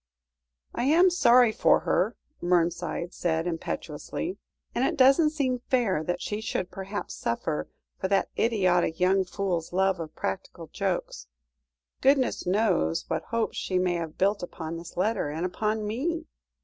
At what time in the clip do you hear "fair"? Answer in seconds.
5.69-6.03